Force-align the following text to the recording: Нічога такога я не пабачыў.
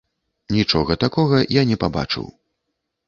Нічога 0.55 0.97
такога 1.05 1.43
я 1.59 1.67
не 1.73 1.77
пабачыў. 1.85 2.25